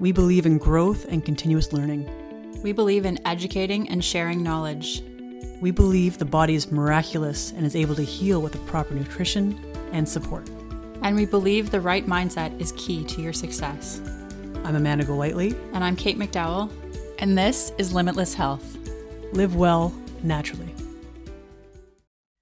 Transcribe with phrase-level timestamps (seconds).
[0.00, 2.10] We believe in growth and continuous learning.
[2.64, 5.04] We believe in educating and sharing knowledge.
[5.60, 9.56] We believe the body is miraculous and is able to heal with the proper nutrition
[9.92, 10.48] and support.
[11.02, 14.00] And we believe the right mindset is key to your success.
[14.64, 15.54] I'm Amanda Golightly.
[15.72, 16.72] And I'm Kate McDowell.
[17.20, 18.76] And this is Limitless Health.
[19.32, 20.74] Live well naturally.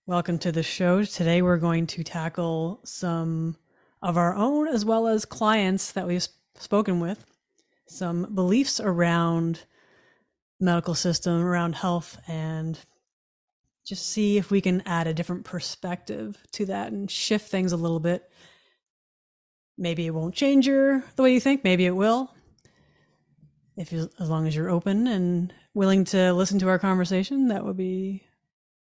[0.07, 1.05] Welcome to the show.
[1.05, 3.57] Today we're going to tackle some
[4.01, 6.27] of our own as well as clients that we've
[6.59, 7.27] spoken with,
[7.93, 9.61] some beliefs around
[10.59, 12.79] medical system, around health, and
[13.85, 17.77] just see if we can add a different perspective to that and shift things a
[17.77, 18.31] little bit.
[19.77, 21.65] Maybe it won't change your the way you think.
[21.65, 22.33] Maybe it will.
[23.77, 27.65] If you, as long as you're open and willing to listen to our conversation, that
[27.65, 28.23] would be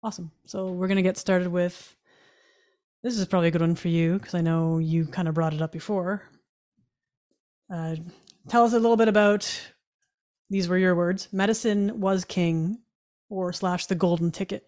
[0.02, 0.30] awesome.
[0.44, 1.96] So we're gonna get started with.
[3.02, 5.54] This is probably a good one for you because I know you kind of brought
[5.54, 6.22] it up before.
[7.72, 7.96] Uh,
[8.48, 9.50] tell us a little bit about.
[10.50, 11.28] These were your words.
[11.32, 12.78] Medicine was king,
[13.30, 14.66] or slash the golden ticket.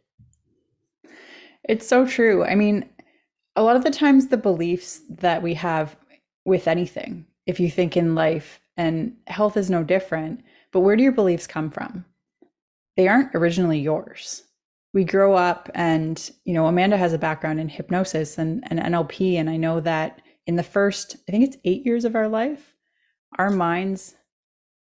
[1.68, 2.44] It's so true.
[2.44, 2.88] I mean,
[3.56, 5.96] a lot of the times the beliefs that we have
[6.44, 11.02] with anything, if you think in life, and health is no different, but where do
[11.02, 12.04] your beliefs come from?
[12.96, 14.42] They aren't originally yours.
[14.92, 19.34] We grow up, and, you know, Amanda has a background in hypnosis and, and NLP.
[19.34, 22.73] And I know that in the first, I think it's eight years of our life,
[23.38, 24.14] our minds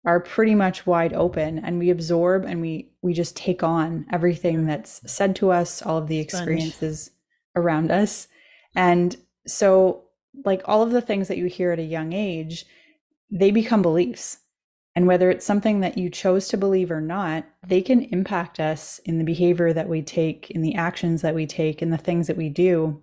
[0.07, 4.63] are pretty much wide open and we absorb and we we just take on everything
[4.63, 4.67] mm.
[4.67, 7.17] that's said to us all of the experiences Sponge.
[7.57, 8.29] around us.
[8.77, 9.17] And
[9.47, 10.05] so
[10.45, 12.65] like all of the things that you hear at a young age
[13.31, 14.39] they become beliefs.
[14.95, 19.01] And whether it's something that you chose to believe or not they can impact us
[19.05, 22.29] in the behavior that we take in the actions that we take in the things
[22.29, 23.03] that we do.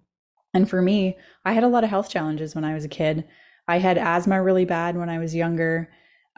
[0.53, 3.25] And for me i had a lot of health challenges when i was a kid
[3.67, 5.89] i had asthma really bad when i was younger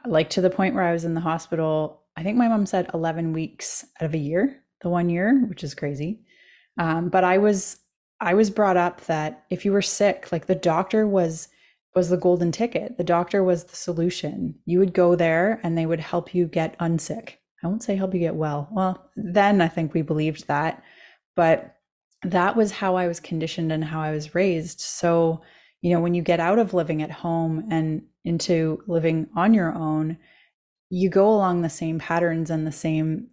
[0.08, 2.04] like to the point where I was in the hospital.
[2.16, 5.64] I think my mom said 11 weeks out of a year, the one year, which
[5.64, 6.22] is crazy.
[6.78, 7.80] Um, but I was
[8.22, 11.50] I was brought up that if you were sick, like the doctor was
[11.96, 12.98] was the golden ticket.
[12.98, 14.56] The doctor was the solution.
[14.66, 17.36] You would go there and they would help you get unsick.
[17.64, 18.68] I won't say help you get well.
[18.72, 20.84] Well, then I think we believed that,
[21.36, 21.78] but
[22.24, 24.82] that was how I was conditioned and how I was raised.
[24.82, 25.42] So,
[25.86, 29.72] you know, when you get out of living at home and into living on your
[29.72, 30.18] own,
[30.90, 33.28] you go along the same patterns and the same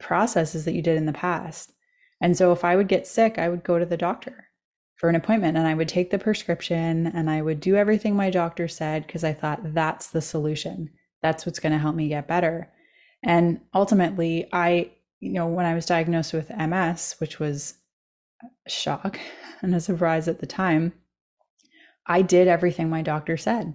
[0.00, 1.72] processes that you did in the past.
[2.20, 4.50] And so if I would get sick, I would go to the doctor
[4.96, 8.28] for an appointment and I would take the prescription and I would do everything my
[8.28, 10.90] doctor said because I thought that's the solution.
[11.22, 12.70] That's what's going to help me get better.
[13.22, 17.76] And ultimately, I, you know, when I was diagnosed with MS, which was
[18.66, 19.18] a shock
[19.62, 20.92] and a surprise at the time,
[22.06, 23.74] I did everything my doctor said.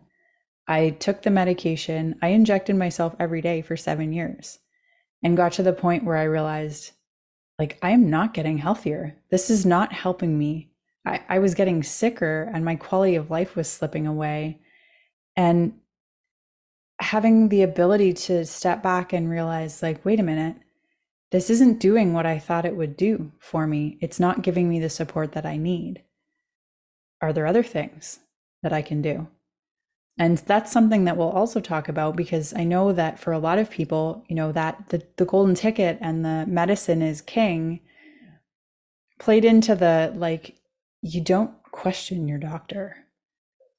[0.67, 2.15] I took the medication.
[2.21, 4.59] I injected myself every day for seven years
[5.23, 6.91] and got to the point where I realized,
[7.57, 9.17] like, I am not getting healthier.
[9.31, 10.71] This is not helping me.
[11.05, 14.59] I, I was getting sicker and my quality of life was slipping away.
[15.35, 15.73] And
[16.99, 20.57] having the ability to step back and realize, like, wait a minute,
[21.31, 23.97] this isn't doing what I thought it would do for me.
[24.01, 26.03] It's not giving me the support that I need.
[27.21, 28.19] Are there other things
[28.63, 29.27] that I can do?
[30.21, 33.57] and that's something that we'll also talk about because i know that for a lot
[33.57, 37.79] of people you know that the, the golden ticket and the medicine is king
[39.19, 40.55] played into the like
[41.01, 42.97] you don't question your doctor.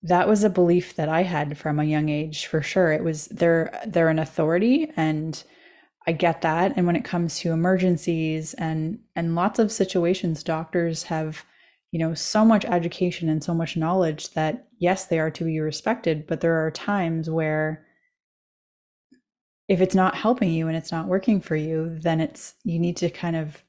[0.03, 2.93] That was a belief that i had from a young age for sure.
[2.93, 5.43] It was they're they're an authority and
[6.07, 6.75] i get that.
[6.77, 11.45] And when it comes to emergencies and and lots of situations doctors have
[11.91, 15.61] you know so much education and so much knowledge that yes they are to be
[15.61, 17.85] respected but there are times where
[19.69, 22.97] if it's not helping you and it's not working for you then it's you need
[22.97, 23.63] to kind of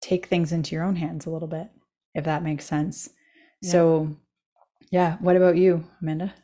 [0.00, 1.68] take things into your own hands a little bit
[2.14, 3.08] if that makes sense.
[3.62, 3.70] Yeah.
[3.70, 4.16] so
[4.90, 6.34] yeah what about you amanda?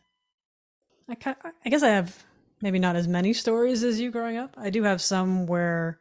[1.08, 1.16] I
[1.64, 2.25] i guess i have
[2.62, 4.55] maybe not as many stories as you growing up.
[4.58, 5.99] I do have some where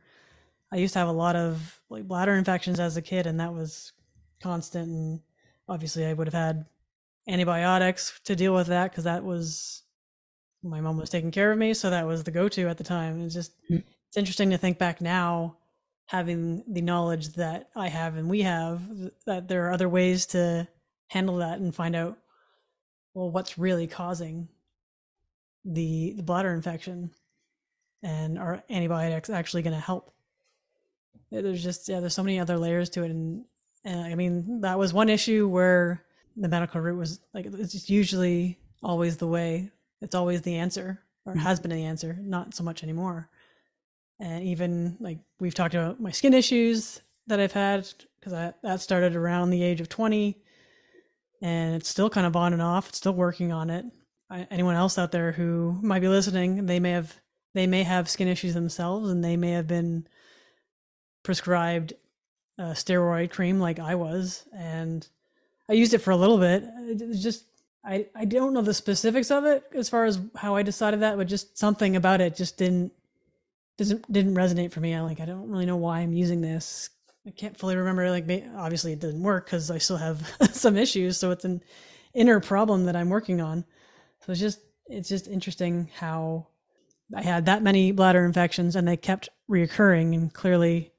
[0.71, 3.54] i used to have a lot of like bladder infections as a kid and that
[3.54, 3.92] was
[4.41, 5.19] constant and
[5.68, 6.65] obviously i would have had
[7.27, 9.83] antibiotics to deal with that because that was
[10.63, 13.24] my mom was taking care of me so that was the go-to at the time.
[13.24, 13.77] It's just mm-hmm.
[14.07, 15.57] it's interesting to think back now
[16.07, 18.81] having the knowledge that i have and we have
[19.27, 20.68] that there are other ways to
[21.07, 22.18] handle that and find out
[23.13, 24.50] well what's really causing
[25.65, 27.12] the the bladder infection.
[28.01, 30.12] And are antibiotics actually going to help?
[31.31, 33.45] There's just yeah there's so many other layers to it and
[33.84, 36.04] and I mean, that was one issue where
[36.36, 39.72] the medical route was like, it's usually always the way,
[40.02, 41.42] it's always the answer or mm-hmm.
[41.42, 43.30] has been the answer, not so much anymore.
[44.20, 47.88] And even like we've talked about my skin issues that I've had
[48.20, 50.38] because that started around the age of 20
[51.42, 52.90] and it's still kind of on and off.
[52.90, 53.86] It's still working on it.
[54.30, 57.16] I, anyone else out there who might be listening, they may have
[57.54, 60.06] they may have skin issues themselves and they may have been
[61.24, 61.94] prescribed
[62.59, 65.07] a steroid cream like I was and
[65.69, 66.63] I used it for a little bit.
[67.13, 67.45] Just
[67.85, 71.17] I I don't know the specifics of it as far as how I decided that,
[71.17, 72.91] but just something about it just didn't
[73.77, 74.94] doesn't didn't resonate for me.
[74.94, 76.89] I like I don't really know why I'm using this.
[77.25, 78.09] I can't fully remember.
[78.09, 78.27] Like
[78.57, 80.21] obviously it didn't work because I still have
[80.51, 81.61] some issues, so it's an
[82.13, 83.63] inner problem that I'm working on.
[84.25, 86.47] So it's just it's just interesting how
[87.15, 90.91] I had that many bladder infections and they kept reoccurring, and clearly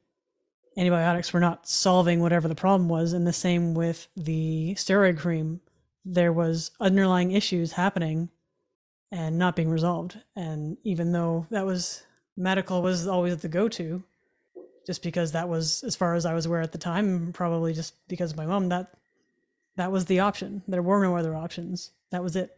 [0.80, 3.12] antibiotics were not solving whatever the problem was.
[3.12, 5.60] And the same with the steroid cream,
[6.04, 8.30] there was underlying issues happening
[9.12, 10.18] and not being resolved.
[10.34, 12.02] And even though that was
[12.36, 14.02] medical was always the go-to,
[14.86, 17.94] just because that was as far as I was aware at the time, probably just
[18.08, 18.94] because of my mom, that
[19.76, 20.62] that was the option.
[20.66, 21.90] There were no other options.
[22.10, 22.56] That was it.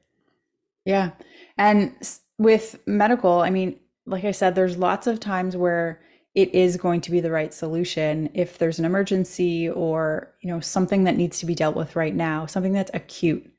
[0.84, 1.10] Yeah.
[1.58, 1.94] And
[2.38, 6.00] with medical, I mean, like I said, there's lots of times where
[6.34, 10.60] it is going to be the right solution if there's an emergency or you know
[10.60, 13.52] something that needs to be dealt with right now something that's acute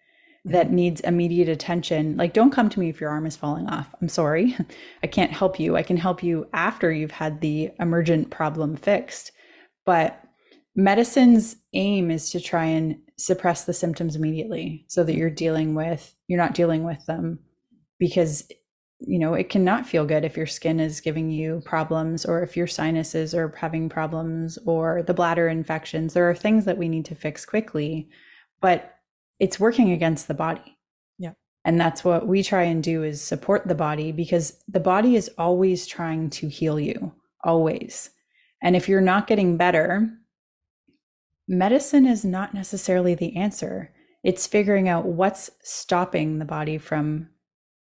[0.46, 0.76] that mm-hmm.
[0.76, 2.18] needs immediate attention.
[2.18, 3.94] Like don't come to me if your arm is falling off.
[4.02, 4.58] I'm sorry.
[5.04, 5.78] I can't help you.
[5.78, 9.32] I can help you after you've had the emergent problem fixed.
[9.86, 10.22] But
[10.76, 16.16] medicine's aim is to try and suppress the symptoms immediately so that you're dealing with
[16.28, 17.40] you're not dealing with them
[18.00, 18.44] because
[19.06, 22.56] you know, it cannot feel good if your skin is giving you problems or if
[22.56, 26.14] your sinuses are having problems or the bladder infections.
[26.14, 28.10] There are things that we need to fix quickly,
[28.62, 28.96] but
[29.40, 30.78] it's working against the body.
[31.18, 31.34] Yeah.
[31.66, 35.30] And that's what we try and do is support the body because the body is
[35.38, 37.14] always trying to heal you,
[37.44, 38.10] always.
[38.62, 40.10] And if you're not getting better,
[41.48, 43.94] medicine is not necessarily the answer.
[44.24, 47.28] It's figuring out what's stopping the body from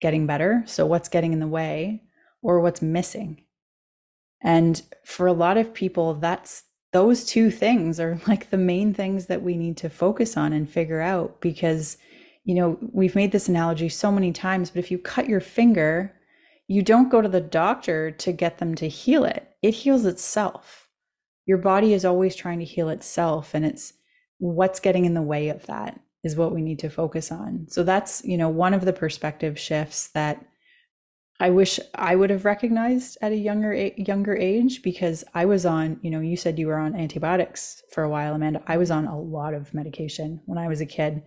[0.05, 0.63] getting better.
[0.67, 2.03] So, what's getting in the way
[2.43, 3.43] or what's missing?
[4.43, 9.27] And for a lot of people, that's those two things are like the main things
[9.27, 11.97] that we need to focus on and figure out because,
[12.45, 16.15] you know, we've made this analogy so many times, but if you cut your finger,
[16.69, 20.87] you don't go to the doctor to get them to heal it, it heals itself.
[21.47, 23.95] Your body is always trying to heal itself, and it's
[24.37, 27.67] what's getting in the way of that is what we need to focus on.
[27.69, 30.45] So that's, you know, one of the perspective shifts that
[31.41, 35.99] I wish I would have recognized at a younger younger age because I was on,
[36.01, 38.63] you know, you said you were on antibiotics for a while, Amanda.
[38.67, 41.23] I was on a lot of medication when I was a kid.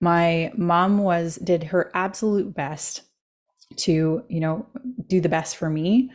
[0.00, 3.02] My mom was did her absolute best
[3.76, 4.66] to, you know,
[5.06, 6.10] do the best for me,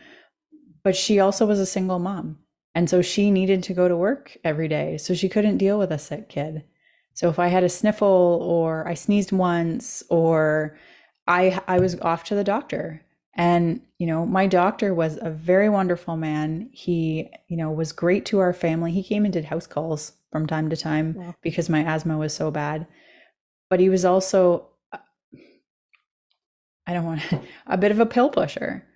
[0.84, 2.38] but she also was a single mom.
[2.74, 4.98] And so she needed to go to work every day.
[4.98, 6.64] So she couldn't deal with a sick kid.
[7.18, 10.78] So if I had a sniffle or I sneezed once or
[11.26, 13.02] I I was off to the doctor.
[13.34, 16.70] And you know, my doctor was a very wonderful man.
[16.72, 18.92] He, you know, was great to our family.
[18.92, 22.52] He came and did house calls from time to time because my asthma was so
[22.52, 22.86] bad.
[23.68, 24.68] But he was also
[26.86, 28.86] I don't want to, a bit of a pill pusher.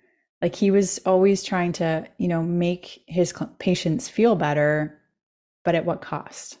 [0.41, 4.97] Like he was always trying to, you know, make his patients feel better,
[5.65, 6.57] but at what cost?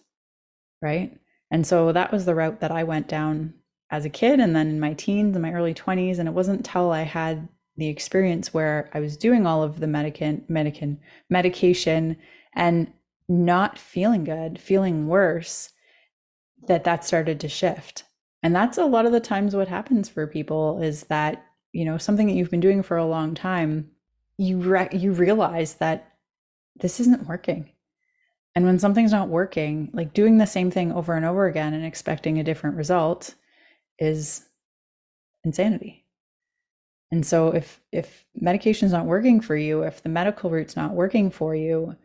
[0.81, 1.17] Right?
[1.53, 3.53] And so that was the route that I went down
[3.91, 6.17] as a kid and then in my teens and my early 20s.
[6.17, 9.85] And it wasn't until I had the experience where I was doing all of the
[9.85, 10.97] medican,
[11.29, 12.17] medication
[12.55, 12.91] and
[13.29, 15.69] not feeling good, feeling worse,
[16.67, 18.03] that that started to shift.
[18.41, 21.99] And that's a lot of the times what happens for people is that, you know,
[21.99, 23.91] something that you've been doing for a long time,
[24.37, 26.13] you re- you realize that
[26.75, 27.72] this isn't working.
[28.55, 31.85] And when something's not working, like doing the same thing over and over again and
[31.85, 33.33] expecting a different result
[33.99, 34.43] is
[35.43, 36.05] insanity.
[37.11, 41.29] And so if if medication's not working for you, if the medical route's not working
[41.29, 41.95] for you,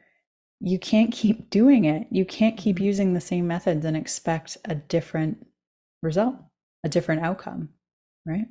[0.60, 2.06] you can't keep doing it.
[2.10, 2.84] You can't keep mm-hmm.
[2.84, 5.46] using the same methods and expect a different
[6.02, 6.36] result,
[6.84, 7.70] a different outcome,
[8.26, 8.46] right?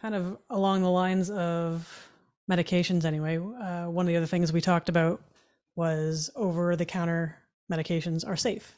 [0.00, 2.10] Kind of along the lines of
[2.50, 3.38] medications anyway.
[3.38, 5.22] Uh, one of the other things we talked about
[5.74, 7.36] was over the counter
[7.70, 8.76] medications are safe.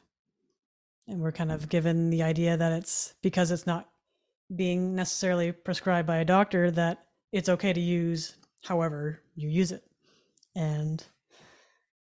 [1.08, 3.88] And we're kind of given the idea that it's because it's not
[4.54, 9.84] being necessarily prescribed by a doctor that it's okay to use however you use it.
[10.54, 11.04] And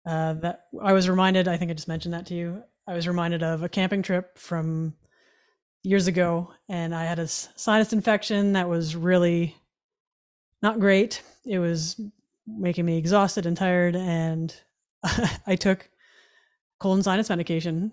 [0.06, 2.62] uh, that I was reminded, I think I just mentioned that to you.
[2.86, 4.94] I was reminded of a camping trip from
[5.82, 9.56] years ago, and I had a sinus infection that was really
[10.62, 11.22] not great.
[11.44, 12.00] It was
[12.46, 13.94] making me exhausted and tired.
[13.94, 14.54] And
[15.46, 15.88] I took
[16.78, 17.92] cold and sinus medication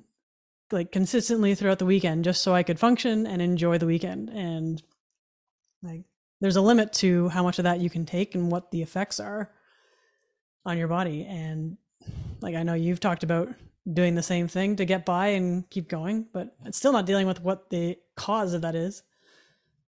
[0.71, 4.29] like consistently throughout the weekend just so I could function and enjoy the weekend.
[4.29, 4.81] And
[5.81, 6.03] like
[6.41, 9.19] there's a limit to how much of that you can take and what the effects
[9.19, 9.51] are
[10.65, 11.25] on your body.
[11.25, 11.77] And
[12.41, 13.49] like I know you've talked about
[13.91, 17.27] doing the same thing to get by and keep going, but it's still not dealing
[17.27, 19.03] with what the cause of that is.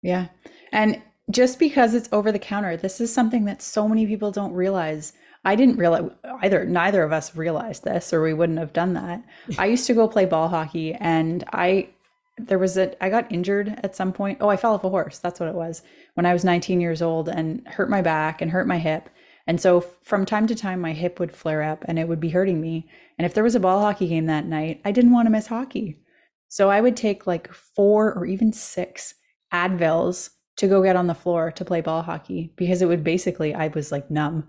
[0.01, 0.27] Yeah.
[0.71, 4.53] And just because it's over the counter, this is something that so many people don't
[4.53, 5.13] realize.
[5.45, 6.09] I didn't realize
[6.41, 9.23] either, neither of us realized this, or we wouldn't have done that.
[9.57, 11.89] I used to go play ball hockey, and I,
[12.37, 14.37] there was a, I got injured at some point.
[14.41, 15.19] Oh, I fell off a horse.
[15.19, 15.81] That's what it was
[16.13, 19.09] when I was 19 years old and hurt my back and hurt my hip.
[19.45, 22.29] And so from time to time, my hip would flare up and it would be
[22.29, 22.89] hurting me.
[23.17, 25.47] And if there was a ball hockey game that night, I didn't want to miss
[25.47, 25.99] hockey.
[26.47, 29.15] So I would take like four or even six
[29.51, 33.53] Advils to go get on the floor to play ball hockey because it would basically,
[33.53, 34.47] I was like numb.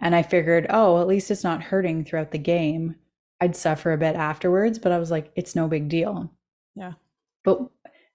[0.00, 2.96] And I figured, oh, at least it's not hurting throughout the game.
[3.40, 6.30] I'd suffer a bit afterwards, but I was like, it's no big deal.
[6.74, 6.92] Yeah.
[7.44, 7.60] But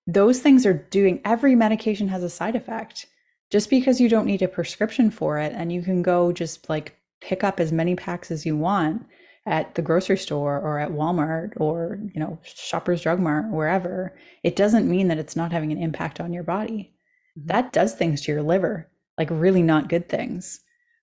[0.07, 3.07] those things are doing, every medication has a side effect.
[3.49, 6.95] Just because you don't need a prescription for it and you can go just like
[7.19, 9.05] pick up as many packs as you want
[9.45, 14.55] at the grocery store or at Walmart or, you know, Shoppers Drug Mart, wherever, it
[14.55, 16.93] doesn't mean that it's not having an impact on your body.
[17.37, 17.47] Mm-hmm.
[17.47, 20.61] That does things to your liver, like really not good things.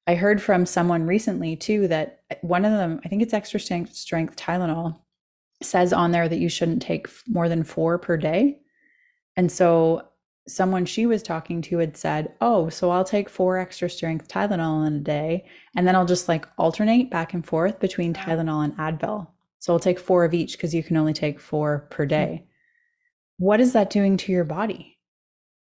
[0.09, 3.95] I heard from someone recently too that one of them, I think it's extra strength,
[3.95, 4.99] strength Tylenol,
[5.63, 8.59] says on there that you shouldn't take more than four per day.
[9.37, 10.09] And so
[10.47, 14.87] someone she was talking to had said, Oh, so I'll take four extra strength Tylenol
[14.87, 15.45] in a day,
[15.77, 19.29] and then I'll just like alternate back and forth between Tylenol and Advil.
[19.59, 22.09] So I'll take four of each because you can only take four per hmm.
[22.09, 22.45] day.
[23.37, 24.99] What is that doing to your body?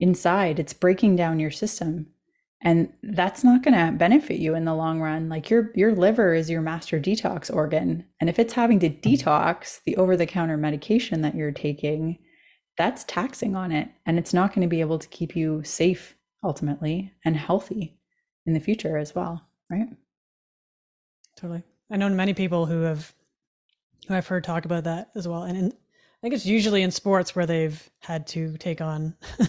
[0.00, 2.06] Inside, it's breaking down your system.
[2.62, 5.29] And that's not going to benefit you in the long run.
[5.29, 9.09] Like your your liver is your master detox organ, and if it's having to mm-hmm.
[9.09, 12.19] detox the over the counter medication that you're taking,
[12.76, 13.88] that's taxing on it.
[14.05, 17.99] And it's not going to be able to keep you safe ultimately and healthy
[18.47, 19.88] in the future as well right?
[21.37, 21.62] Totally.
[21.90, 23.14] I know many people who have
[24.09, 25.45] who i've heard talk about that as well.
[25.45, 29.14] And in, i think it's usually in sports where they've had to take on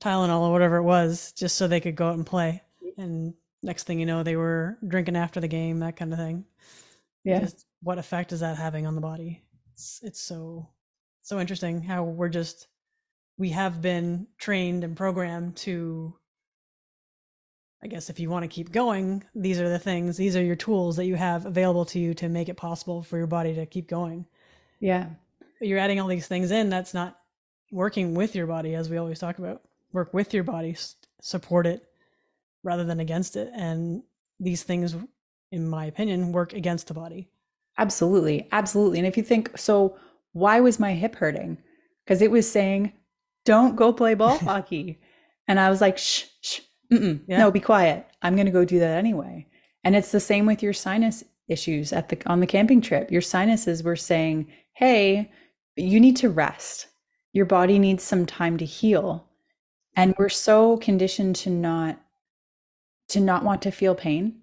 [0.00, 2.62] tylenol or whatever it was just so they could go out and play
[2.96, 6.44] and next thing you know they were drinking after the game that kind of thing
[7.24, 10.68] yeah just what effect is that having on the body it's it's so
[11.22, 12.68] so interesting how we're just
[13.38, 16.14] we have been trained and programmed to
[17.82, 20.56] I guess if you want to keep going, these are the things, these are your
[20.56, 23.66] tools that you have available to you to make it possible for your body to
[23.66, 24.26] keep going.
[24.80, 25.06] Yeah.
[25.60, 27.18] You're adding all these things in that's not
[27.70, 29.62] working with your body as we always talk about.
[29.92, 30.76] Work with your body,
[31.20, 31.84] support it
[32.62, 34.02] rather than against it and
[34.40, 34.94] these things
[35.50, 37.28] in my opinion work against the body.
[37.78, 38.48] Absolutely.
[38.52, 38.98] Absolutely.
[38.98, 39.96] And if you think so
[40.32, 41.58] why was my hip hurting?
[42.04, 42.92] Because it was saying,
[43.44, 45.00] don't go play ball hockey.
[45.46, 47.16] And I was like, shh, shh, yeah.
[47.26, 48.06] no, be quiet.
[48.22, 49.46] I'm going to go do that anyway.
[49.84, 53.10] And it's the same with your sinus issues at the on the camping trip.
[53.10, 55.30] Your sinuses were saying, "Hey,
[55.76, 56.88] you need to rest.
[57.32, 59.27] Your body needs some time to heal."
[59.96, 62.00] And we're so conditioned to not
[63.08, 64.40] to not want to feel pain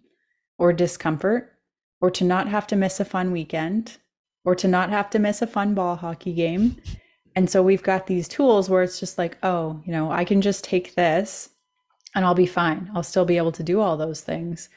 [0.57, 1.53] or discomfort
[2.01, 3.97] or to not have to miss a fun weekend
[4.43, 6.77] or to not have to miss a fun ball hockey game.
[7.35, 10.41] And so we've got these tools where it's just like, oh, you know, I can
[10.41, 11.49] just take this
[12.15, 12.89] and I'll be fine.
[12.95, 14.69] I'll still be able to do all those things.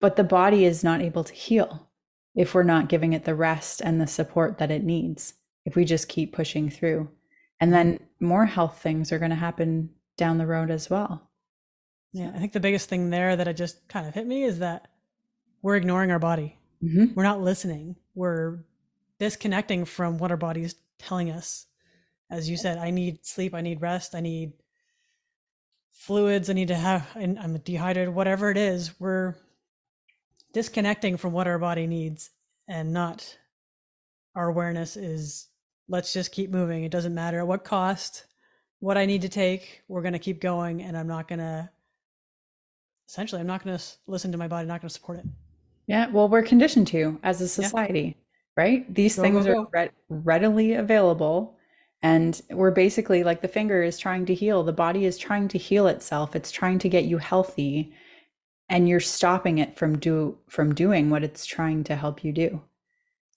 [0.00, 1.88] But the body is not able to heal
[2.34, 5.34] if we're not giving it the rest and the support that it needs,
[5.64, 7.08] if we just keep pushing through.
[7.60, 11.30] And then more health things are going to happen down the road as well.
[12.12, 14.58] Yeah, I think the biggest thing there that it just kind of hit me is
[14.60, 14.88] that
[15.62, 16.58] we're ignoring our body.
[16.82, 17.14] Mm-hmm.
[17.14, 17.96] We're not listening.
[18.14, 18.64] We're
[19.18, 21.66] disconnecting from what our body's telling us.
[22.30, 24.52] As you said, I need sleep, I need rest, I need
[25.92, 29.34] fluids, I need to have, I'm dehydrated, whatever it is, we're
[30.52, 32.30] disconnecting from what our body needs
[32.68, 33.38] and not
[34.34, 35.48] our awareness is
[35.88, 36.84] let's just keep moving.
[36.84, 38.24] It doesn't matter at what cost,
[38.80, 41.70] what I need to take, we're going to keep going and I'm not going to
[43.08, 45.26] essentially I'm not going to listen to my body, not going to support it.
[45.86, 48.16] Yeah, well, we're conditioned to as a society
[48.56, 48.92] right?
[48.92, 49.60] These go, things go, go.
[49.60, 51.56] are re- readily available.
[52.02, 55.58] And we're basically like the finger is trying to heal, the body is trying to
[55.58, 56.36] heal itself.
[56.36, 57.92] It's trying to get you healthy
[58.68, 62.60] and you're stopping it from do from doing what it's trying to help you do.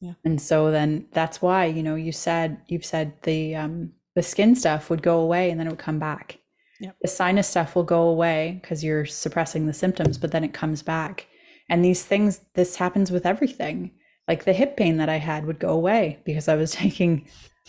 [0.01, 0.13] Yeah.
[0.23, 4.55] And so then that's why, you know, you said you've said the um the skin
[4.55, 6.39] stuff would go away and then it would come back.
[6.79, 6.95] Yep.
[7.01, 10.81] The sinus stuff will go away because you're suppressing the symptoms, but then it comes
[10.81, 11.27] back.
[11.69, 13.91] And these things, this happens with everything.
[14.27, 17.27] Like the hip pain that I had would go away because I was taking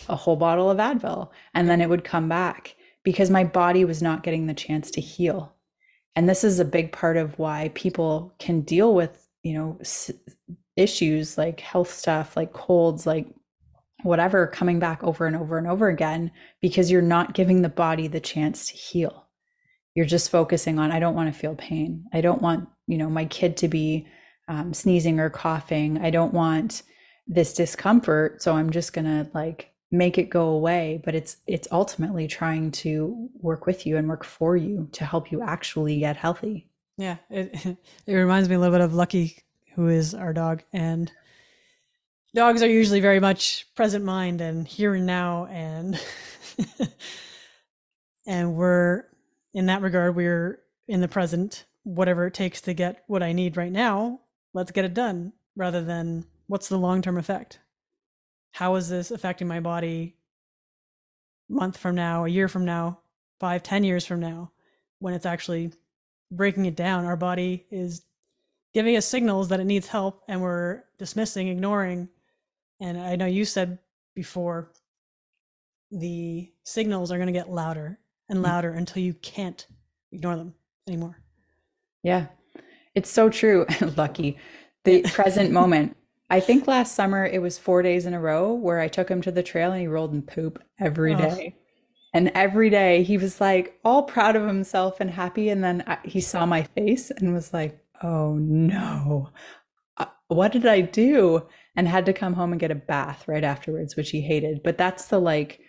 [0.09, 4.03] a whole bottle of Advil and then it would come back because my body was
[4.03, 5.55] not getting the chance to heal.
[6.17, 9.79] And this is a big part of why people can deal with, you know,
[10.81, 13.27] issues like health stuff, like colds, like
[14.03, 18.09] whatever coming back over and over and over again because you're not giving the body
[18.09, 19.27] the chance to heal.
[19.95, 22.07] You're just focusing on, I don't want to feel pain.
[22.13, 24.07] I don't want, you know, my kid to be
[24.49, 25.99] um, sneezing or coughing.
[25.99, 26.83] I don't want
[27.27, 28.43] this discomfort.
[28.43, 31.03] So I'm just going to like make it go away.
[31.05, 35.33] But it's, it's ultimately trying to work with you and work for you to help
[35.33, 36.69] you actually get healthy.
[36.97, 37.17] Yeah.
[37.29, 39.37] It, it reminds me a little bit of Lucky,
[39.75, 40.63] who is our dog.
[40.73, 41.11] And
[42.35, 45.47] dogs are usually very much present mind and here and now.
[45.47, 46.01] And
[48.27, 49.05] and we're
[49.55, 51.65] in that regard we're in the present.
[51.83, 54.21] Whatever it takes to get what i need right now
[54.53, 57.61] let's get it done rather than what's the long-term effect?
[58.53, 60.17] How is this affecting my body
[61.49, 63.01] month from now a year from now
[63.39, 64.53] five ten years from now
[64.99, 65.73] when it's actually
[66.31, 67.05] breaking it down?
[67.05, 68.03] Our body is
[68.75, 72.09] giving us signals that it needs help and we're dismissing ignoring
[72.81, 73.79] and I know you said
[74.15, 74.71] before
[75.91, 77.99] the signals are going to get louder
[78.29, 78.45] and Mm.
[78.45, 79.67] louder until you can't
[80.13, 80.55] ignore them
[80.87, 81.19] anymore.
[82.03, 82.27] Yeah,
[82.95, 83.67] it's so true.
[83.97, 84.39] Lucky.
[84.85, 85.97] The present moment.
[86.31, 89.21] I think last summer it was four days in a row where I took him
[89.23, 91.19] to the trail and he rolled in poop every Oh.
[91.19, 91.57] day.
[92.15, 95.49] And every day he was like all proud of himself and happy.
[95.51, 99.31] And then I, he saw my face and was like, oh no,
[99.99, 101.47] Uh, what did I do?
[101.77, 104.63] And had to come home and get a bath right afterwards, which he hated.
[104.65, 105.61] But that's the like,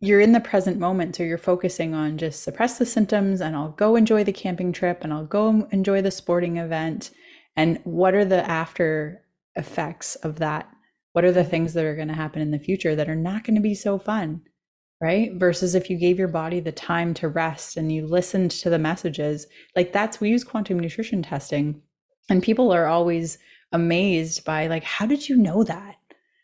[0.00, 1.16] you're in the present moment.
[1.16, 5.02] So you're focusing on just suppress the symptoms and I'll go enjoy the camping trip
[5.04, 7.10] and I'll go enjoy the sporting event.
[7.56, 9.24] And what are the after
[9.56, 10.68] effects of that?
[11.12, 13.44] What are the things that are going to happen in the future that are not
[13.44, 14.42] going to be so fun?
[15.02, 15.32] Right.
[15.34, 18.78] Versus if you gave your body the time to rest and you listened to the
[18.78, 21.80] messages, like that's, we use quantum nutrition testing.
[22.28, 23.38] And people are always
[23.72, 25.96] amazed by, like, how did you know that?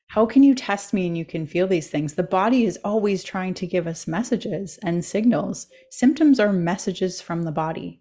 [0.08, 2.14] How can you test me and you can feel these things?
[2.14, 5.66] The body is always trying to give us messages and signals.
[5.90, 8.00] Symptoms are messages from the body.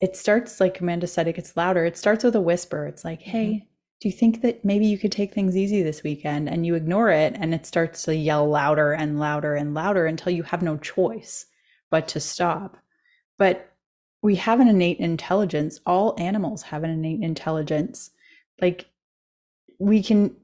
[0.00, 1.84] It starts, like Amanda said, it gets louder.
[1.84, 2.86] It starts with a whisper.
[2.86, 3.30] It's like, mm-hmm.
[3.30, 3.67] hey,
[4.00, 6.48] do you think that maybe you could take things easy this weekend?
[6.48, 10.32] And you ignore it and it starts to yell louder and louder and louder until
[10.32, 11.46] you have no choice
[11.90, 12.76] but to stop.
[13.38, 13.72] But
[14.22, 15.80] we have an innate intelligence.
[15.84, 18.10] All animals have an innate intelligence.
[18.60, 18.86] Like
[19.78, 20.36] we can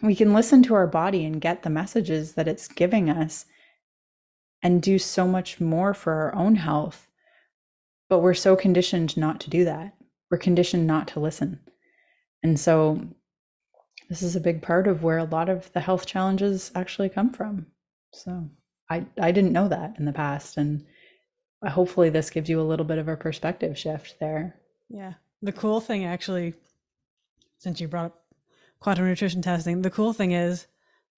[0.00, 3.46] we can listen to our body and get the messages that it's giving us
[4.62, 7.08] and do so much more for our own health.
[8.08, 9.94] But we're so conditioned not to do that.
[10.30, 11.60] We're conditioned not to listen.
[12.42, 13.00] And so
[14.08, 17.32] this is a big part of where a lot of the health challenges actually come
[17.32, 17.66] from.
[18.12, 18.50] So
[18.90, 20.84] I I didn't know that in the past and
[21.62, 24.56] uh, hopefully this gives you a little bit of a perspective shift there.
[24.88, 25.14] Yeah.
[25.40, 26.54] The cool thing, actually,
[27.58, 28.24] since you brought up
[28.80, 30.66] quantum nutrition testing, the cool thing is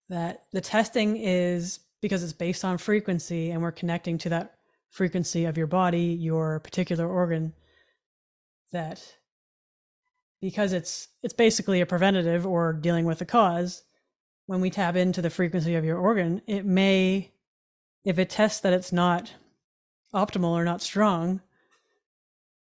[0.08, 4.54] that the testing is because it's based on frequency and we're connecting to that
[4.90, 7.52] frequency of your body, your particular organ,
[8.72, 9.02] that
[10.44, 13.82] because it's it's basically a preventative or dealing with the cause,
[14.44, 17.30] when we tap into the frequency of your organ, it may
[18.04, 19.32] if it tests that it's not
[20.12, 21.40] optimal or not strong,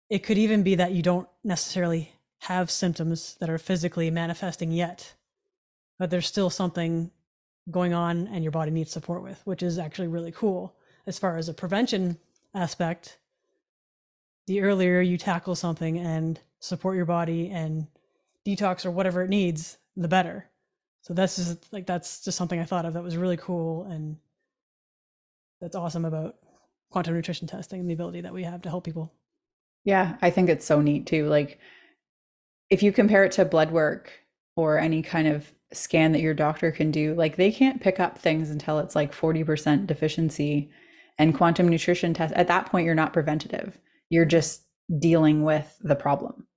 [0.10, 5.14] it could even be that you don't necessarily have symptoms that are physically manifesting yet,
[6.00, 7.12] but there's still something
[7.70, 10.74] going on and your body needs support with, which is actually really cool.
[11.08, 12.20] As far as a prevention
[12.54, 13.18] aspect,
[14.48, 17.88] the earlier you tackle something and support your body and
[18.46, 20.50] detox or whatever it needs, the better.
[21.02, 24.18] So that's just like that's just something I thought of that was really cool and
[25.62, 26.36] that's awesome about
[26.90, 29.14] quantum nutrition testing and the ability that we have to help people.
[29.84, 31.28] Yeah, I think it's so neat too.
[31.28, 31.60] Like
[32.70, 34.12] if you compare it to blood work
[34.56, 38.18] or any kind of scan that your doctor can do, like they can't pick up
[38.18, 40.72] things until it's like 40% deficiency.
[41.18, 43.78] And quantum nutrition test at that point you're not preventative.
[44.10, 44.64] You're just
[45.00, 46.48] dealing with the problem.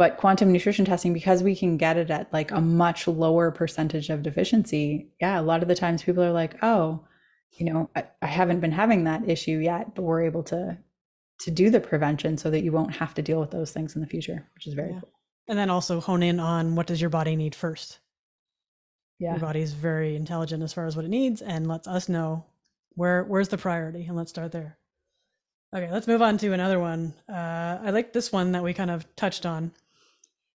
[0.00, 4.08] But quantum nutrition testing, because we can get it at like a much lower percentage
[4.08, 7.04] of deficiency, yeah, a lot of the times people are like, oh,
[7.58, 10.78] you know, I, I haven't been having that issue yet, but we're able to
[11.40, 14.00] to do the prevention so that you won't have to deal with those things in
[14.00, 15.00] the future, which is very Yeah.
[15.00, 15.10] cool.
[15.48, 17.98] And then also hone in on what does your body need first.
[19.18, 19.32] Yeah.
[19.32, 22.46] Your body is very intelligent as far as what it needs and lets us know
[22.94, 24.78] where where's the priority and let's start there.
[25.76, 27.12] Okay, let's move on to another one.
[27.28, 29.72] Uh, I like this one that we kind of touched on.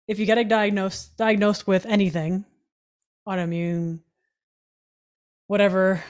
[0.07, 2.45] If you get diagnosed diagnosed with anything,
[3.27, 3.99] autoimmune,
[5.47, 6.03] whatever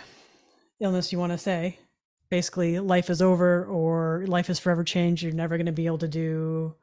[0.79, 1.79] illness you want to say,
[2.29, 5.23] basically life is over or life is forever changed.
[5.23, 6.75] You're never going to be able to do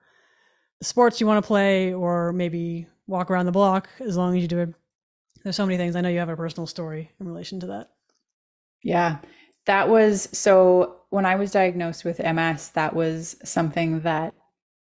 [0.78, 4.42] the sports you want to play or maybe walk around the block as long as
[4.42, 4.74] you do it.
[5.42, 5.96] There's so many things.
[5.96, 7.90] I know you have a personal story in relation to that.
[8.82, 9.18] Yeah.
[9.66, 14.34] That was so when I was diagnosed with MS, that was something that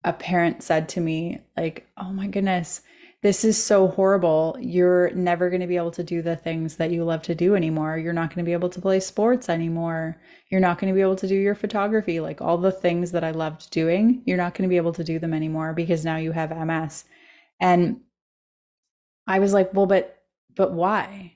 [0.04, 2.82] a parent said to me, like, oh my goodness,
[3.24, 4.56] this is so horrible.
[4.60, 7.56] You're never going to be able to do the things that you love to do
[7.56, 7.98] anymore.
[7.98, 10.22] You're not going to be able to play sports anymore.
[10.50, 13.24] You're not going to be able to do your photography, like all the things that
[13.24, 14.22] I loved doing.
[14.26, 17.06] You're not going to be able to do them anymore because now you have MS.
[17.60, 18.02] And
[19.26, 20.14] I was like, well, but
[20.56, 21.36] but why?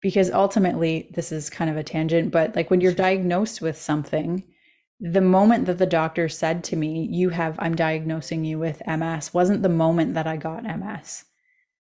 [0.00, 4.44] Because ultimately, this is kind of a tangent, but like when you're diagnosed with something,
[5.00, 9.32] the moment that the doctor said to me, You have, I'm diagnosing you with MS,
[9.32, 11.24] wasn't the moment that I got MS.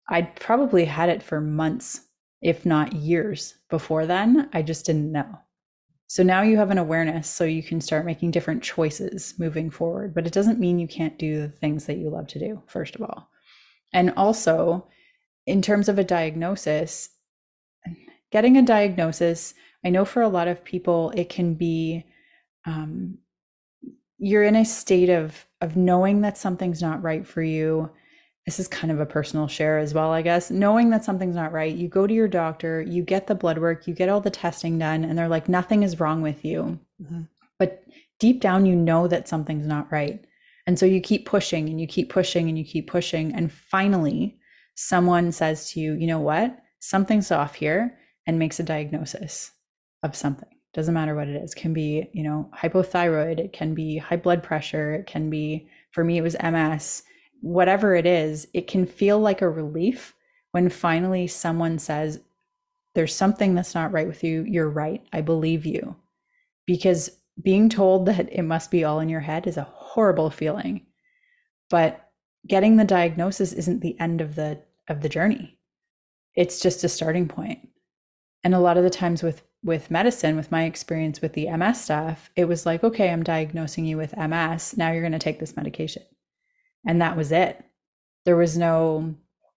[0.09, 2.01] I'd probably had it for months,
[2.41, 4.49] if not years before then.
[4.53, 5.39] I just didn't know.
[6.07, 10.13] So now you have an awareness, so you can start making different choices moving forward.
[10.13, 12.95] But it doesn't mean you can't do the things that you love to do, first
[12.95, 13.29] of all.
[13.93, 14.87] And also,
[15.45, 17.09] in terms of a diagnosis,
[18.31, 22.05] getting a diagnosis, I know for a lot of people, it can be
[22.69, 23.17] um,
[24.19, 27.89] you're in a state of of knowing that something's not right for you.
[28.45, 30.49] This is kind of a personal share as well i guess.
[30.49, 33.87] Knowing that something's not right you go to your doctor you get the blood work
[33.87, 36.79] you get all the testing done and they're like nothing is wrong with you.
[37.01, 37.21] Mm-hmm.
[37.57, 37.83] but
[38.19, 40.25] deep down you know that something's not right.
[40.67, 43.33] And so you keep pushing and you keep pushing and you keep pushing.
[43.33, 44.37] And finally
[44.75, 46.57] someone says to you you know what?
[46.79, 49.51] Something's off here and makes a diagnosis
[50.03, 53.97] of something doesn't matter what it is can be you know hypothyroid it can be
[53.97, 57.03] high blood pressure it can be for me it was ms
[57.41, 60.15] whatever it is it can feel like a relief
[60.51, 62.19] when finally someone says
[62.95, 65.95] there's something that's not right with you you're right i believe you.
[66.65, 67.09] Because
[67.41, 70.85] being told that it must be all in your head is a horrible feeling.
[71.69, 72.09] But
[72.47, 75.57] getting the diagnosis isn't the end of the of the journey.
[76.35, 77.67] It's just a starting point.
[78.43, 81.81] And a lot of the times with with medicine, with my experience with the MS
[81.81, 84.77] stuff, it was like, okay, I'm diagnosing you with MS.
[84.77, 86.03] Now you're going to take this medication.
[86.85, 87.63] And that was it.
[88.25, 89.15] There was no,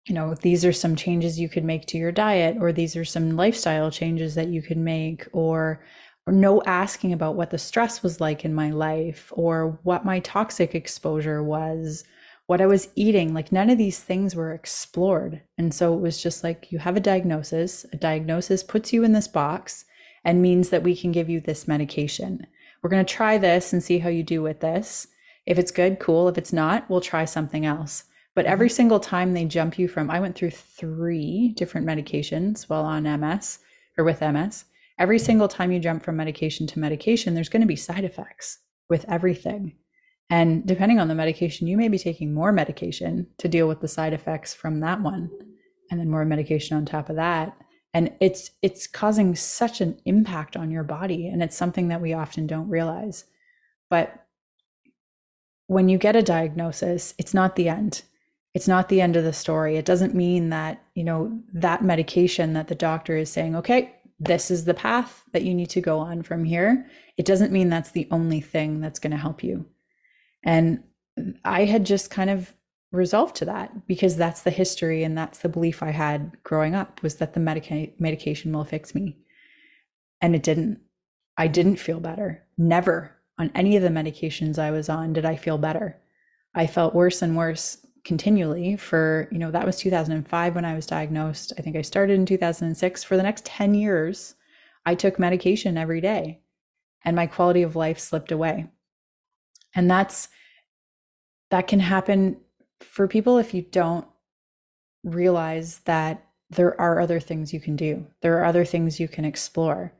[0.07, 3.05] you know, these are some changes you could make to your diet, or these are
[3.05, 5.83] some lifestyle changes that you could make, or,
[6.25, 10.19] or no asking about what the stress was like in my life, or what my
[10.21, 12.03] toxic exposure was,
[12.47, 13.35] what I was eating.
[13.35, 15.43] Like none of these things were explored.
[15.59, 19.11] And so it was just like, you have a diagnosis, a diagnosis puts you in
[19.11, 19.85] this box
[20.23, 22.45] and means that we can give you this medication.
[22.81, 25.07] We're going to try this and see how you do with this.
[25.45, 26.27] If it's good, cool.
[26.29, 28.05] If it's not, we'll try something else.
[28.35, 28.75] But every mm-hmm.
[28.75, 33.59] single time they jump you from, I went through three different medications while on MS
[33.97, 34.65] or with MS.
[34.99, 38.59] Every single time you jump from medication to medication, there's going to be side effects
[38.89, 39.73] with everything.
[40.29, 43.87] And depending on the medication, you may be taking more medication to deal with the
[43.87, 45.29] side effects from that one,
[45.89, 47.57] and then more medication on top of that
[47.93, 52.13] and it's it's causing such an impact on your body and it's something that we
[52.13, 53.25] often don't realize.
[53.89, 54.25] But
[55.67, 58.03] when you get a diagnosis it's not the end.
[58.53, 59.77] It's not the end of the story.
[59.77, 64.51] It doesn't mean that you know that medication that the doctor is saying okay this
[64.51, 66.85] is the path that you need to go on from here
[67.17, 69.65] it doesn't mean that's the only thing that's going to help you.
[70.43, 70.83] And
[71.43, 72.53] i had just kind of
[72.91, 77.01] resolved to that because that's the history and that's the belief I had growing up
[77.01, 79.17] was that the medica- medication will fix me.
[80.21, 80.79] And it didn't.
[81.37, 82.43] I didn't feel better.
[82.57, 85.97] Never on any of the medications I was on did I feel better.
[86.53, 90.85] I felt worse and worse continually for, you know, that was 2005 when I was
[90.85, 91.53] diagnosed.
[91.57, 93.03] I think I started in 2006.
[93.03, 94.35] For the next 10 years,
[94.85, 96.41] I took medication every day
[97.05, 98.67] and my quality of life slipped away.
[99.73, 100.27] And that's
[101.49, 102.37] that can happen
[102.83, 104.05] for people, if you don't
[105.03, 109.25] realize that there are other things you can do, there are other things you can
[109.25, 109.93] explore.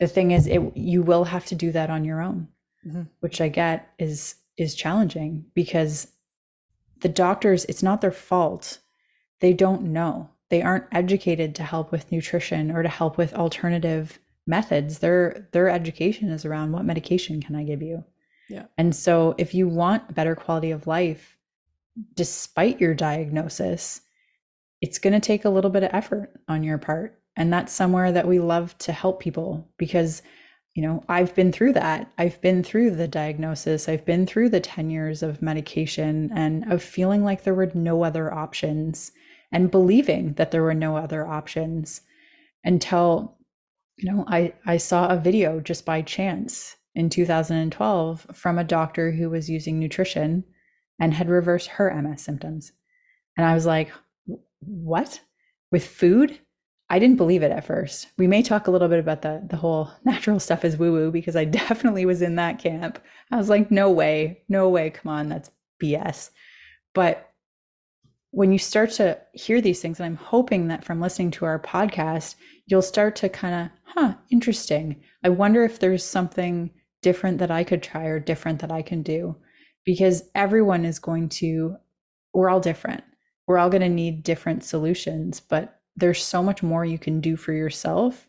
[0.00, 2.48] The thing is, it you will have to do that on your own,
[2.86, 3.02] mm-hmm.
[3.20, 6.08] which I get is is challenging because
[7.00, 8.78] the doctors, it's not their fault.
[9.40, 10.30] They don't know.
[10.50, 14.98] They aren't educated to help with nutrition or to help with alternative methods.
[14.98, 18.04] Their their education is around what medication can I give you?
[18.48, 18.66] Yeah.
[18.76, 21.36] And so if you want a better quality of life,
[22.14, 24.00] despite your diagnosis,
[24.80, 27.20] it's going to take a little bit of effort on your part.
[27.36, 30.22] And that's somewhere that we love to help people because
[30.74, 32.10] you know, I've been through that.
[32.16, 33.88] I've been through the diagnosis.
[33.88, 38.04] I've been through the 10 years of medication and of feeling like there were no
[38.04, 39.12] other options
[39.50, 42.00] and believing that there were no other options
[42.64, 43.36] until,
[43.98, 49.10] you know, I, I saw a video just by chance in 2012 from a doctor
[49.10, 50.42] who was using nutrition
[51.00, 52.72] and had reversed her MS symptoms.
[53.36, 53.90] And I was like,
[54.60, 55.20] what?
[55.70, 56.38] With food?
[56.90, 58.08] I didn't believe it at first.
[58.18, 61.10] We may talk a little bit about the the whole natural stuff is woo woo
[61.10, 62.98] because I definitely was in that camp.
[63.30, 65.50] I was like, no way, no way, come on, that's
[65.82, 66.30] BS.
[66.94, 67.32] But
[68.30, 71.58] when you start to hear these things, and I'm hoping that from listening to our
[71.58, 72.34] podcast,
[72.66, 75.02] you'll start to kind of, huh, interesting.
[75.22, 76.70] I wonder if there's something
[77.02, 79.36] different that I could try or different that I can do.
[79.84, 81.76] Because everyone is going to,
[82.32, 83.02] we're all different.
[83.46, 87.36] We're all going to need different solutions, but there's so much more you can do
[87.36, 88.28] for yourself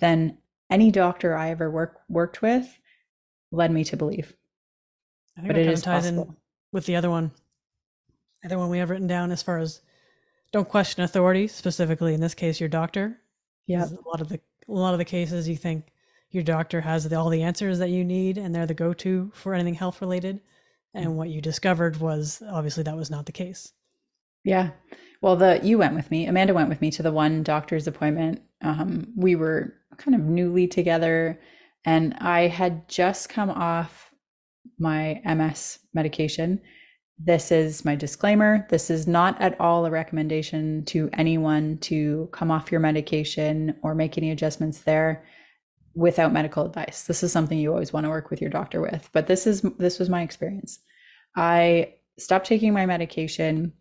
[0.00, 0.38] than
[0.70, 2.78] any doctor I ever work, worked with
[3.52, 4.34] led me to believe.
[5.36, 6.22] I think but it is ties possible.
[6.24, 6.36] in
[6.72, 7.30] with the other one.
[8.42, 9.80] The other one we have written down as far as
[10.52, 13.18] don't question authority, specifically in this case your doctor.
[13.66, 13.84] Yeah.
[13.84, 15.92] A lot of the a lot of the cases you think
[16.30, 19.54] your doctor has the, all the answers that you need and they're the go-to for
[19.54, 20.40] anything health related.
[20.94, 21.12] And mm.
[21.12, 23.72] what you discovered was obviously that was not the case.
[24.44, 24.70] Yeah.
[25.20, 26.26] Well, the you went with me.
[26.26, 28.42] Amanda went with me to the one doctor's appointment.
[28.60, 31.40] Um, we were kind of newly together,
[31.84, 34.10] and I had just come off
[34.78, 36.60] my MS medication.
[37.18, 38.66] This is my disclaimer.
[38.68, 43.94] This is not at all a recommendation to anyone to come off your medication or
[43.94, 45.24] make any adjustments there
[45.94, 47.04] without medical advice.
[47.04, 49.08] This is something you always want to work with your doctor with.
[49.12, 50.78] But this is this was my experience.
[51.36, 53.72] I stopped taking my medication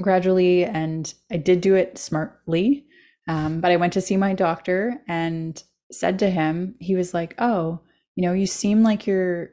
[0.00, 2.86] gradually, and I did do it smartly.
[3.28, 7.34] Um, but I went to see my doctor and said to him, he was like,
[7.38, 7.80] "Oh,
[8.16, 9.50] you know, you seem like you're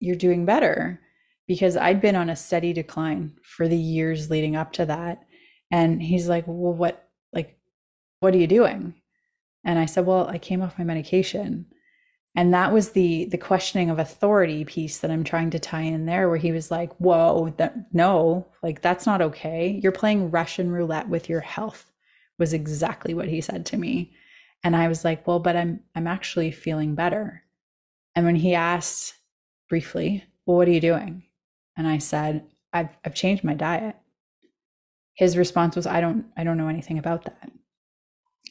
[0.00, 1.00] you're doing better,"
[1.46, 5.24] because I'd been on a steady decline for the years leading up to that.
[5.70, 7.58] And he's like, "Well, what like
[8.20, 8.94] what are you doing?"
[9.64, 11.66] And I said, "Well, I came off my medication."
[12.36, 16.06] and that was the the questioning of authority piece that i'm trying to tie in
[16.06, 19.80] there where he was like whoa that no like that's not okay.
[19.82, 21.90] You're playing russian roulette with your health
[22.38, 24.12] was exactly what he said to me.
[24.62, 27.42] And i was like well but i'm i'm actually feeling better.
[28.14, 29.14] And when he asked
[29.68, 31.24] briefly well what are you doing?
[31.76, 33.96] And i said i've i've changed my diet.
[35.14, 37.49] His response was i don't i don't know anything about that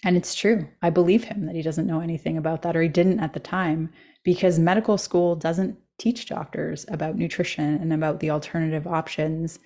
[0.04, 0.68] and it's true.
[0.82, 3.40] I believe him that he doesn't know anything about that, or he didn't at the
[3.40, 3.90] time,
[4.24, 9.60] because medical school doesn't teach doctors about nutrition and about the alternative options.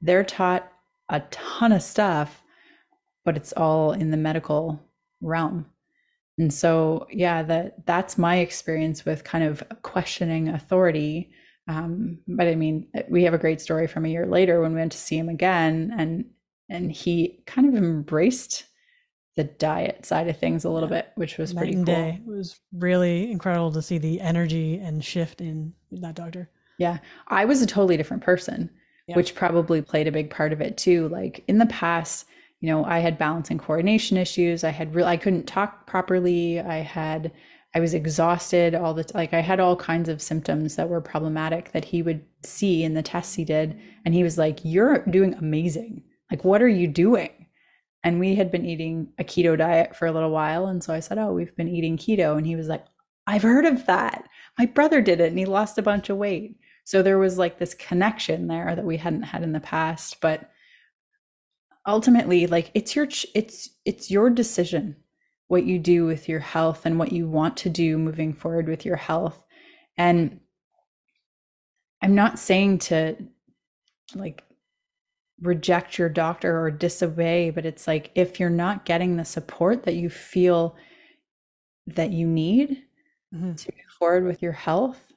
[0.00, 0.70] They're taught
[1.08, 2.42] a ton of stuff,
[3.24, 4.80] but it's all in the medical
[5.20, 5.66] realm.
[6.38, 11.30] And so, yeah, that that's my experience with kind of questioning authority.
[11.68, 14.80] Um, but I mean, we have a great story from a year later when we
[14.80, 16.24] went to see him again, and
[16.68, 18.64] and he kind of embraced
[19.36, 21.84] the diet side of things a little bit, which was Night pretty cool.
[21.84, 22.20] Day.
[22.24, 26.48] It was really incredible to see the energy and shift in that doctor.
[26.78, 26.98] Yeah.
[27.28, 28.70] I was a totally different person,
[29.06, 29.16] yeah.
[29.16, 31.08] which probably played a big part of it too.
[31.08, 32.26] Like in the past,
[32.60, 34.64] you know, I had balance and coordination issues.
[34.64, 36.60] I had real I couldn't talk properly.
[36.60, 37.32] I had
[37.76, 41.00] I was exhausted all the t- like I had all kinds of symptoms that were
[41.00, 45.04] problematic that he would see in the tests he did and he was like, "You're
[45.06, 46.04] doing amazing.
[46.30, 47.30] Like what are you doing?"
[48.04, 50.66] And we had been eating a keto diet for a little while.
[50.66, 52.36] And so i said oh we've been eating keto.
[52.36, 52.84] And he was like
[53.26, 54.28] i've heard of that.
[54.58, 56.56] My brother did it and he lost a bunch of weight.
[56.84, 60.20] So there was like this connection there that we hadn't had in the past.
[60.20, 60.50] But
[61.86, 64.96] ultimately like it's your it's it's your decision
[65.48, 68.84] what you do with your health and what you want to do moving forward with
[68.84, 69.42] your health.
[69.96, 70.40] And
[72.02, 73.16] i'm not saying to
[74.14, 74.44] like
[75.40, 79.94] reject your doctor or disobey, but it's like if you're not getting the support that
[79.94, 80.76] you feel
[81.86, 82.84] that you need
[83.34, 83.54] mm-hmm.
[83.54, 85.12] to move forward with your health,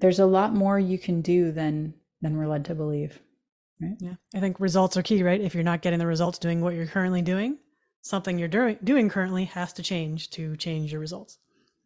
[0.00, 3.20] there's a lot more you can do than than we're led to believe.
[3.80, 3.96] Right?
[4.00, 4.14] Yeah.
[4.34, 5.40] I think results are key, right?
[5.40, 7.58] If you're not getting the results doing what you're currently doing,
[8.02, 11.38] something you're doing doing currently has to change to change your results.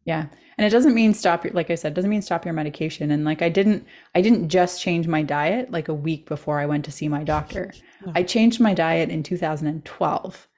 [0.04, 0.26] Yeah.
[0.56, 3.10] And it doesn't mean stop your like I said, doesn't mean stop your medication.
[3.10, 6.66] And like I didn't I didn't just change my diet like a week before I
[6.66, 7.72] went to see my doctor.
[8.14, 10.48] I changed my diet in 2012.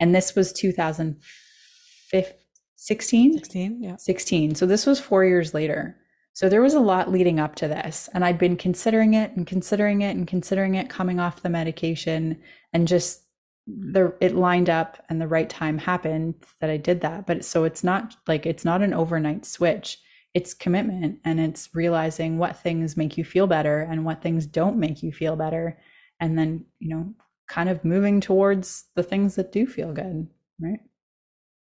[0.00, 3.38] And this was 2016?
[3.38, 3.96] 16, yeah.
[3.96, 4.54] 16.
[4.56, 5.96] So this was 4 years later.
[6.32, 8.08] So there was a lot leading up to this.
[8.14, 12.40] And I'd been considering it and considering it and considering it coming off the medication
[12.72, 13.22] and just
[13.66, 17.26] the it lined up and the right time happened that I did that.
[17.26, 19.98] But so it's not like it's not an overnight switch.
[20.34, 24.78] It's commitment and it's realizing what things make you feel better and what things don't
[24.78, 25.78] make you feel better.
[26.20, 27.14] And then, you know,
[27.48, 30.26] kind of moving towards the things that do feel good.
[30.58, 30.80] Right.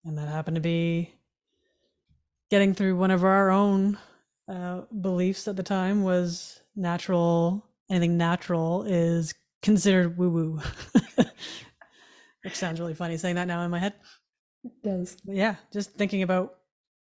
[0.04, 1.12] And that happened to be
[2.50, 3.98] getting through one of our own
[4.48, 10.60] uh, beliefs at the time was natural anything natural is considered woo woo
[12.46, 13.94] which sounds really funny saying that now in my head.
[14.64, 15.16] It does.
[15.24, 16.54] But yeah just thinking about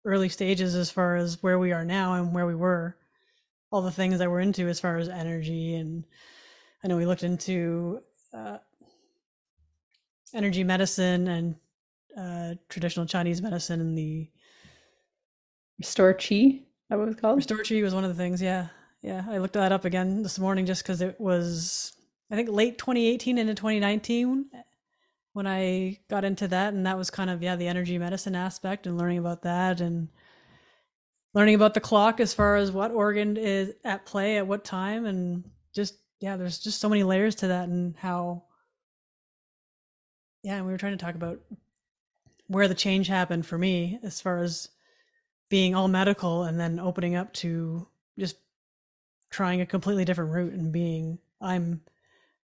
[0.06, 2.96] early stages as far as where we are now and where we were
[3.72, 6.06] all the things that we're into as far as energy and
[6.84, 8.02] i know we looked into
[8.34, 8.58] uh,
[10.34, 11.56] energy medicine and
[12.18, 14.30] uh, traditional chinese medicine and the
[15.80, 17.38] restore chi that was called?
[17.38, 18.68] Restore chi was one of the things yeah.
[19.02, 21.94] Yeah i looked that up again this morning just because it was
[22.32, 24.46] i think late 2018 into 2019
[25.34, 28.88] when I got into that, and that was kind of yeah the energy medicine aspect
[28.88, 30.10] and learning about that and
[31.34, 35.06] learning about the clock as far as what organ is at play at what time
[35.06, 38.44] and just yeah there's just so many layers to that and how
[40.44, 41.40] yeah and we were trying to talk about
[42.48, 44.70] where the change happened for me as far as
[45.50, 47.88] being all medical and then opening up to
[48.20, 48.36] just
[49.30, 51.82] trying a completely different route and being i'm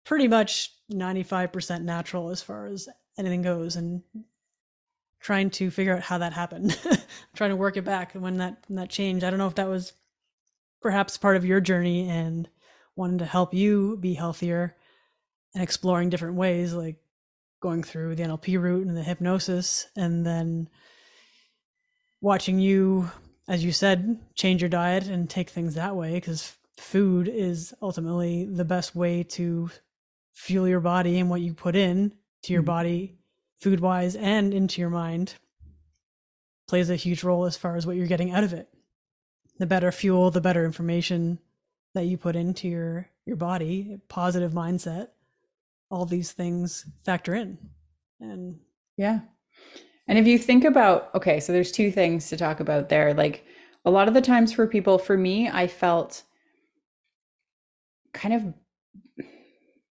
[0.05, 4.03] pretty much 95% natural as far as anything goes and
[5.21, 6.79] trying to figure out how that happened.
[7.35, 9.25] Trying to work it back when that when that changed.
[9.25, 9.95] I don't know if that was
[10.83, 12.47] perhaps part of your journey and
[12.95, 14.77] wanting to help you be healthier
[15.55, 16.97] and exploring different ways like
[17.61, 20.69] going through the nlp route and the hypnosis and then
[22.21, 23.11] watching you
[23.49, 28.45] as you said change your diet and take things that way because food is ultimately
[28.45, 29.71] the best way to
[30.35, 32.67] fuel your body and what you put in to your mm-hmm.
[32.67, 33.19] body
[33.59, 35.35] food wise and into your mind
[36.69, 38.69] plays a huge role as far as what you're getting out of it.
[39.59, 41.39] The better fuel the better information
[41.95, 45.09] that you put into your your body positive mindset
[45.91, 47.57] all these things factor in.
[48.21, 48.59] And
[48.97, 49.21] yeah.
[50.09, 53.15] And if you think about okay so there's two things to talk about there.
[53.15, 53.45] Like
[53.85, 56.23] a lot of the times for people for me i felt
[58.13, 59.27] kind of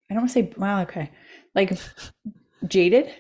[0.10, 1.12] I don't want to say, well, okay,
[1.56, 1.78] like
[2.68, 3.12] jaded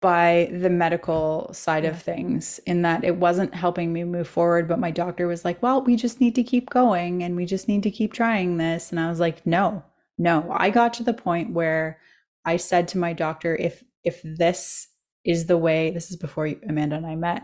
[0.00, 1.90] by the medical side yeah.
[1.90, 4.68] of things in that it wasn't helping me move forward.
[4.68, 7.68] But my doctor was like, well, we just need to keep going and we just
[7.68, 8.90] need to keep trying this.
[8.90, 9.82] And I was like, no,
[10.18, 10.46] no.
[10.52, 11.98] I got to the point where
[12.44, 14.88] I said to my doctor, if, if this
[15.24, 17.42] is the way, this is before Amanda and I met,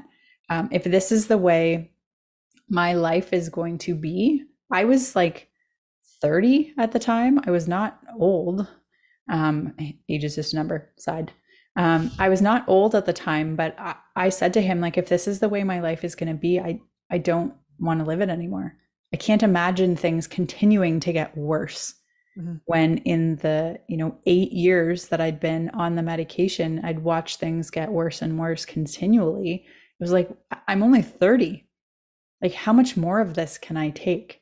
[0.48, 1.92] um, if this is the way
[2.68, 5.48] my life is going to be, I was like
[6.22, 7.40] 30 at the time.
[7.44, 8.66] I was not old.
[9.30, 9.74] Um,
[10.08, 11.32] age is just a number, side.
[11.76, 14.96] Um, I was not old at the time, but I, I said to him, like,
[14.96, 16.80] if this is the way my life is going to be, I,
[17.10, 18.76] I don't want to live it anymore.
[19.12, 21.94] I can't imagine things continuing to get worse.
[22.38, 22.54] Mm-hmm.
[22.64, 27.36] When in the you know eight years that I'd been on the medication, I'd watch
[27.36, 29.66] things get worse and worse continually.
[29.66, 30.30] It was like
[30.66, 31.66] I'm only 30.
[32.40, 34.41] Like, how much more of this can I take?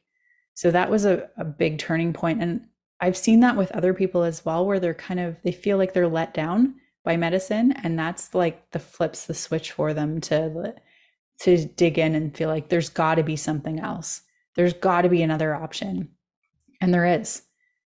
[0.54, 2.42] So that was a, a big turning point.
[2.42, 2.66] And
[3.00, 5.94] I've seen that with other people as well, where they're kind of, they feel like
[5.94, 7.72] they're let down by medicine.
[7.82, 10.74] And that's like the flips the switch for them to,
[11.40, 14.22] to dig in and feel like there's got to be something else.
[14.54, 16.10] There's got to be another option.
[16.80, 17.42] And there is.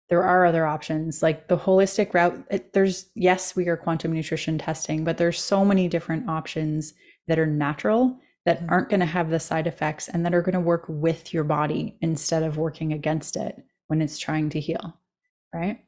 [0.10, 2.43] There are other options like the holistic route.
[2.50, 6.93] It, there's, yes, we are quantum nutrition testing, but there's so many different options
[7.28, 8.71] that are natural that mm-hmm.
[8.71, 11.43] aren't going to have the side effects and that are going to work with your
[11.43, 14.97] body instead of working against it when it's trying to heal.
[15.53, 15.83] Right.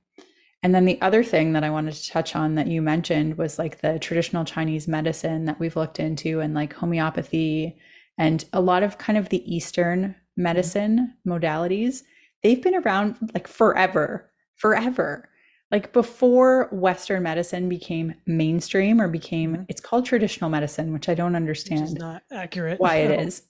[0.61, 3.57] And then the other thing that I wanted to touch on that you mentioned was
[3.57, 7.79] like the traditional Chinese medicine that we've looked into and like homeopathy
[8.19, 10.43] and a lot of kind of the Eastern mm-hmm.
[10.43, 12.03] medicine modalities.
[12.43, 15.27] They've been around like forever, forever
[15.71, 19.63] like before western medicine became mainstream or became mm-hmm.
[19.69, 22.79] it's called traditional medicine which i don't understand not accurate.
[22.79, 23.43] why it is.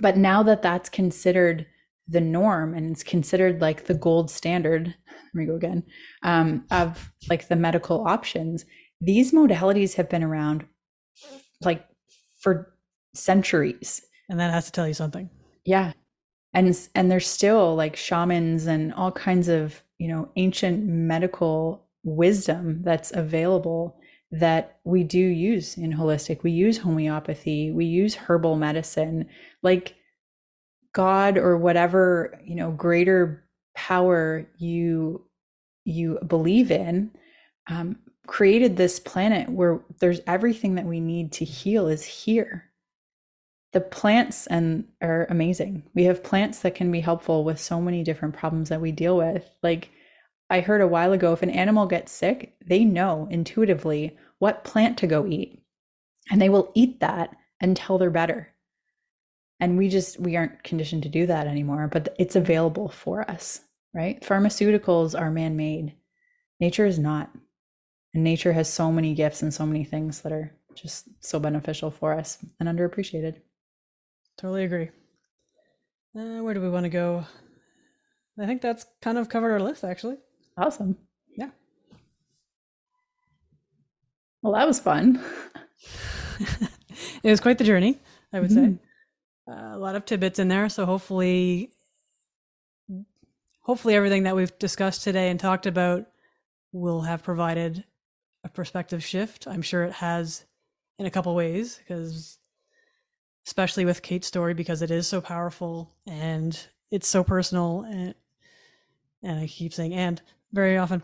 [0.00, 1.66] But now that that's considered
[2.08, 5.84] the norm and it's considered like the gold standard let me go again
[6.24, 8.64] um, of like the medical options
[9.00, 10.66] these modalities have been around
[11.62, 11.84] like
[12.40, 12.74] for
[13.14, 14.02] centuries.
[14.28, 15.30] And that has to tell you something.
[15.64, 15.92] Yeah.
[16.52, 22.82] And and there's still like shamans and all kinds of you know ancient medical wisdom
[22.82, 23.96] that's available
[24.30, 29.26] that we do use in holistic we use homeopathy we use herbal medicine
[29.62, 29.94] like
[30.92, 33.44] god or whatever you know greater
[33.74, 35.24] power you
[35.84, 37.10] you believe in
[37.68, 37.96] um,
[38.26, 42.70] created this planet where there's everything that we need to heal is here.
[43.72, 45.82] The plants and are amazing.
[45.94, 49.16] We have plants that can be helpful with so many different problems that we deal
[49.16, 49.48] with.
[49.62, 49.90] Like
[50.54, 54.96] I heard a while ago if an animal gets sick, they know intuitively what plant
[54.98, 55.60] to go eat.
[56.30, 58.54] And they will eat that until they're better.
[59.58, 63.62] And we just we aren't conditioned to do that anymore, but it's available for us,
[63.92, 64.22] right?
[64.22, 65.96] Pharmaceuticals are man-made.
[66.60, 67.32] Nature is not
[68.14, 71.90] and nature has so many gifts and so many things that are just so beneficial
[71.90, 73.40] for us and underappreciated.
[74.38, 74.90] Totally agree.
[76.16, 77.24] Uh, where do we want to go?
[78.38, 80.18] I think that's kind of covered our list, actually.
[80.56, 80.96] Awesome.
[81.36, 81.50] Yeah.
[84.42, 85.22] Well, that was fun.
[87.22, 87.98] it was quite the journey,
[88.32, 88.74] I would mm-hmm.
[88.74, 88.78] say.
[89.46, 91.70] Uh, a lot of tidbits in there, so hopefully,
[93.60, 96.06] hopefully everything that we've discussed today and talked about
[96.72, 97.84] will have provided
[98.42, 99.46] a perspective shift.
[99.46, 100.44] I'm sure it has
[100.98, 102.38] in a couple ways because
[103.46, 106.58] especially with Kate's story because it is so powerful and
[106.90, 108.14] it's so personal and
[109.22, 110.20] and I keep saying and
[110.54, 111.02] very often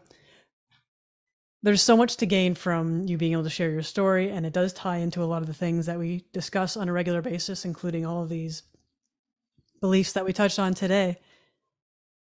[1.63, 4.53] there's so much to gain from you being able to share your story and it
[4.53, 7.65] does tie into a lot of the things that we discuss on a regular basis
[7.65, 8.63] including all of these
[9.81, 11.19] beliefs that we touched on today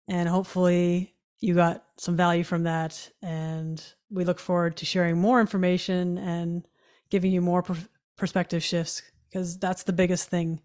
[0.08, 5.42] and hopefully you got some value from that and we look forward to sharing more
[5.42, 6.66] information and
[7.10, 7.76] giving you more per-
[8.16, 10.62] perspective shifts because that's the biggest thing.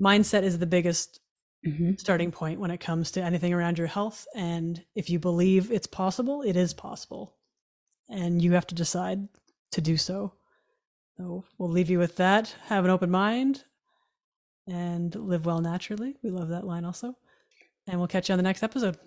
[0.00, 1.20] Mindset is the biggest
[1.66, 1.92] mm-hmm.
[1.98, 4.26] starting point when it comes to anything around your health.
[4.34, 7.34] And if you believe it's possible, it is possible.
[8.08, 9.28] And you have to decide
[9.72, 10.32] to do so.
[11.16, 12.54] So we'll leave you with that.
[12.66, 13.64] Have an open mind
[14.66, 16.16] and live well naturally.
[16.22, 17.16] We love that line also.
[17.86, 18.98] And we'll catch you on the next episode.